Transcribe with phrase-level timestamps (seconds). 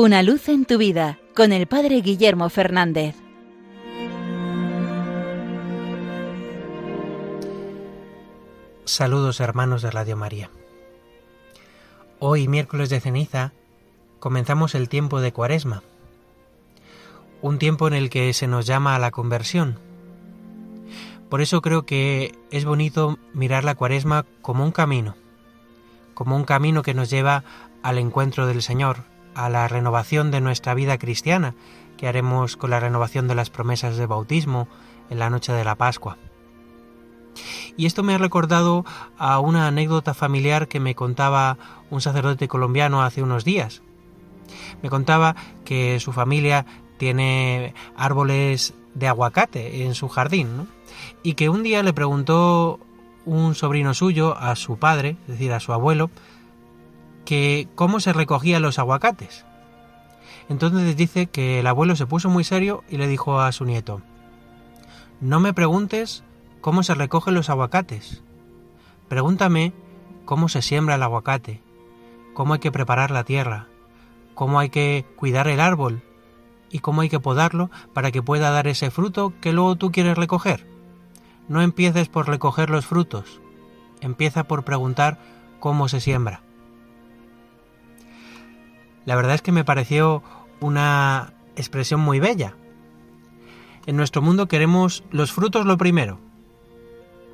[0.00, 3.16] Una luz en tu vida con el Padre Guillermo Fernández.
[8.84, 10.50] Saludos hermanos de Radio María.
[12.20, 13.52] Hoy, miércoles de ceniza,
[14.20, 15.82] comenzamos el tiempo de Cuaresma,
[17.42, 19.80] un tiempo en el que se nos llama a la conversión.
[21.28, 25.16] Por eso creo que es bonito mirar la Cuaresma como un camino,
[26.14, 27.42] como un camino que nos lleva
[27.82, 28.98] al encuentro del Señor,
[29.38, 31.54] a la renovación de nuestra vida cristiana,
[31.96, 34.66] que haremos con la renovación de las promesas de bautismo
[35.10, 36.18] en la noche de la Pascua.
[37.76, 38.84] Y esto me ha recordado
[39.16, 41.56] a una anécdota familiar que me contaba
[41.88, 43.80] un sacerdote colombiano hace unos días.
[44.82, 50.68] Me contaba que su familia tiene árboles de aguacate en su jardín,
[51.22, 52.80] y que un día le preguntó
[53.24, 56.10] un sobrino suyo a su padre, es decir, a su abuelo,
[57.28, 59.44] que cómo se recogían los aguacates.
[60.48, 64.00] Entonces dice que el abuelo se puso muy serio y le dijo a su nieto,
[65.20, 66.24] no me preguntes
[66.62, 68.22] cómo se recogen los aguacates.
[69.08, 69.74] Pregúntame
[70.24, 71.60] cómo se siembra el aguacate,
[72.32, 73.66] cómo hay que preparar la tierra,
[74.32, 76.00] cómo hay que cuidar el árbol
[76.70, 80.16] y cómo hay que podarlo para que pueda dar ese fruto que luego tú quieres
[80.16, 80.66] recoger.
[81.46, 83.42] No empieces por recoger los frutos,
[84.00, 85.18] empieza por preguntar
[85.60, 86.47] cómo se siembra.
[89.08, 90.22] La verdad es que me pareció
[90.60, 92.52] una expresión muy bella.
[93.86, 96.20] En nuestro mundo queremos los frutos lo primero,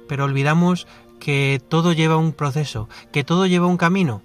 [0.07, 0.87] pero olvidamos
[1.19, 4.23] que todo lleva un proceso, que todo lleva un camino,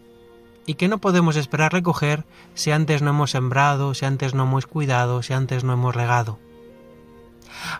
[0.68, 4.68] y que no podemos esperar recoger si antes no hemos sembrado, si antes no hemos
[4.68, 6.38] cuidado, si antes no hemos regado.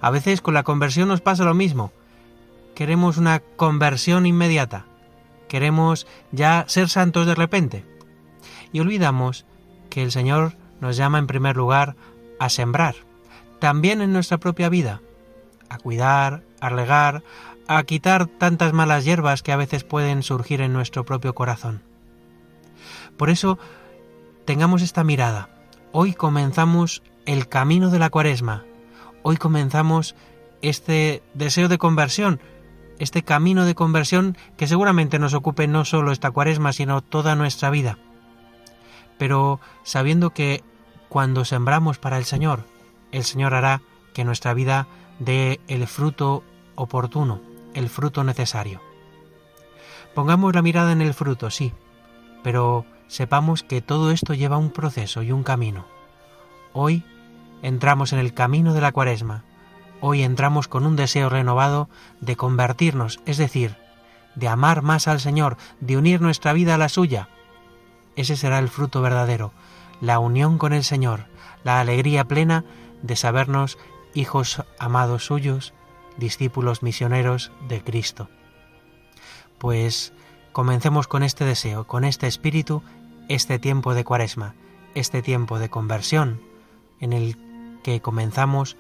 [0.02, 1.92] A veces con la conversión nos pasa lo mismo.
[2.74, 4.88] Queremos una conversión inmediata.
[5.48, 7.86] Queremos ya ser santos de repente.
[8.74, 9.46] Y olvidamos
[9.90, 11.96] que el Señor nos llama en primer lugar
[12.40, 12.96] a sembrar,
[13.60, 15.02] también en nuestra propia vida,
[15.70, 17.24] a cuidar, a regar,
[17.68, 21.82] a quitar tantas malas hierbas que a veces pueden surgir en nuestro propio corazón.
[23.18, 23.60] Por eso,
[24.46, 25.50] tengamos esta mirada.
[25.92, 28.64] Hoy comenzamos el camino de la cuaresma.
[29.22, 30.16] Hoy comenzamos
[30.62, 32.40] este deseo de conversión,
[32.98, 37.70] este camino de conversión que seguramente nos ocupe no solo esta cuaresma, sino toda nuestra
[37.70, 37.98] vida
[39.20, 40.64] pero sabiendo que
[41.10, 42.66] cuando sembramos para el Señor,
[43.12, 43.82] el Señor hará
[44.14, 44.88] que nuestra vida
[45.20, 46.44] dé el fruto
[46.76, 47.42] oportuno,
[47.76, 48.82] el fruto necesario.
[50.16, 51.74] Pongamos la mirada en el fruto, sí,
[52.44, 55.86] pero sepamos que todo esto lleva un proceso y un camino.
[56.74, 57.04] Hoy
[57.62, 59.44] entramos en el camino de la cuaresma,
[60.00, 61.90] hoy entramos con un deseo renovado
[62.22, 63.76] de convertirnos, es decir,
[64.36, 67.28] de amar más al Señor, de unir nuestra vida a la suya,
[68.20, 69.54] ese será el fruto verdadero,
[70.02, 71.28] la unión con el Señor,
[71.64, 72.66] la alegría plena
[73.02, 73.78] de sabernos
[74.14, 75.74] hijos amados suyos,
[76.18, 78.30] discípulos misioneros de Cristo.
[79.58, 80.12] Pues
[80.52, 82.84] comencemos con este deseo, con este espíritu,
[83.30, 84.54] este tiempo de cuaresma,
[84.96, 86.42] este tiempo de conversión,
[87.00, 87.38] en el
[87.84, 88.76] que comenzamos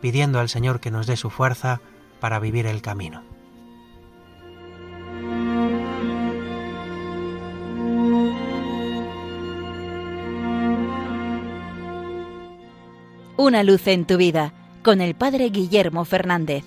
[0.00, 1.80] pidiendo al Señor que nos dé su fuerza
[2.18, 3.22] para vivir el camino.
[13.38, 16.64] Una luz en tu vida con el Padre Guillermo Fernández.